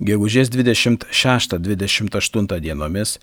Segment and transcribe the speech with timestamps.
[0.00, 3.18] Gegužės 26-28 dienomis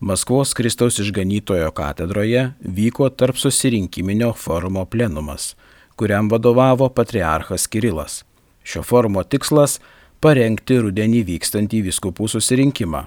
[0.00, 5.52] Maskvos Kristaus išganytojo katedroje vyko tarp susirinkiminio forumo plenumas,
[5.92, 8.24] kuriam vadovavo patriarchas Kirilas.
[8.64, 9.80] Šio forumo tikslas-
[10.24, 13.06] parengti rudenį vykstantį viskupų susirinkimą.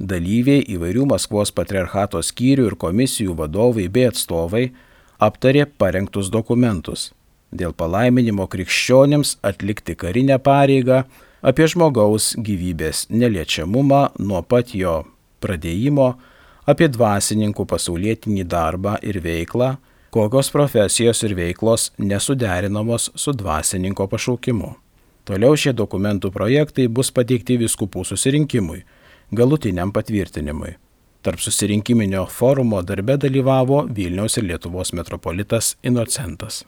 [0.00, 4.72] Dalyviai įvairių Maskvos patriarchato skyrių ir komisijų vadovai bei atstovai
[5.20, 7.12] aptarė parengtus dokumentus
[7.52, 11.04] dėl palaiminimo krikščionėms atlikti karinę pareigą,
[11.46, 15.04] apie žmogaus gyvybės neliečiamumą nuo pat jo
[15.44, 16.14] pradėjimo,
[16.66, 19.76] apie dvasininkų pasaulietinį darbą ir veiklą,
[20.10, 24.72] kokios profesijos ir veiklos nesuderinamos su dvasininko pašaukimu.
[25.26, 28.82] Toliau šie dokumentų projektai bus pateikti viskupų susirinkimui,
[29.34, 30.76] galutiniam patvirtinimui.
[31.26, 36.62] Tarp susirinkiminio forumo darbe dalyvavo Vilniaus ir Lietuvos metropolitas Inocentas.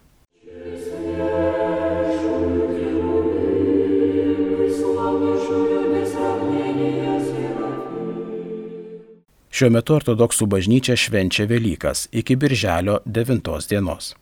[9.59, 14.13] Šiuo metu ortodoksų bažnyčia švenčia Velykas iki birželio 9 dienos.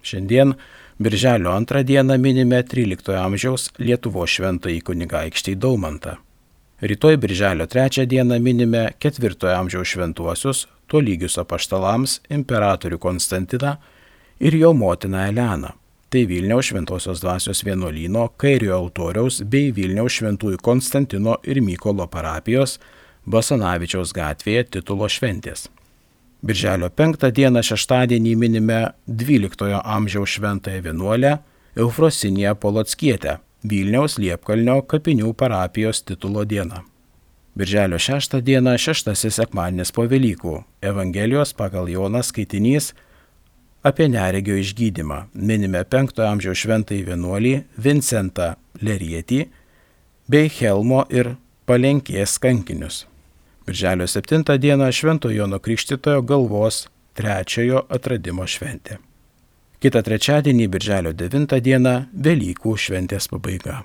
[0.00, 0.54] Šiandien
[0.96, 6.16] birželio 2 dieną minime 13 amžiaus Lietuvo šventąjį kunigaikštį Daumantą.
[6.80, 13.76] Rytoj birželio 3 dieną minime 4 amžiaus šventuosius, tuo lygius apaštalams, imperatorių Konstantiną
[14.40, 15.76] ir jo motiną Eleną.
[16.08, 22.78] Tai Vilniaus šventosios dvasios vienuolyno kairiojo autoriaus bei Vilniaus šventųjų Konstantino ir Mykolo parapijos
[23.26, 25.66] Basanavičiaus gatvėje titulo šventės.
[26.46, 31.38] Birželio 5 dieną šeštadienį minime 12 amžiaus šventąją vienuolę
[31.76, 36.84] Eufrosiniją Polotskietę, Vilniaus Liepkalnio kapinių parapijos titulo dieną.
[37.56, 42.92] Birželio 6 dieną šeštasis sekmadienis po Velykų Evangelijos pagal Joną skaitinys
[43.82, 45.24] apie neregio išgydymą.
[45.34, 49.42] Minime 5 amžiaus šventąjį vienuolį Vincentą Lerietį
[50.30, 51.34] bei Helmo ir
[51.66, 53.06] Palenkės kankinius.
[53.66, 56.86] Birželio 7 dieną Švento Jono Krikštitojo galvos
[57.18, 59.00] trečiojo atradimo šventė.
[59.82, 63.80] Kita trečiadienį, Birželio 9 dieną, Velykų šventės pabaiga.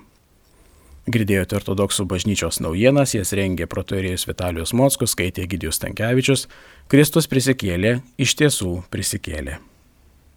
[1.10, 6.46] Girdėjote ortodoksų bažnyčios naujienas, jas rengė protorėjus Vitalijus Mockus, skaitė Gidijus Tankievičius,
[6.88, 9.58] Kristus prisikėlė, iš tiesų prisikėlė.